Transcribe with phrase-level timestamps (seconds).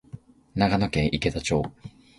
[0.55, 1.61] 長野県池田町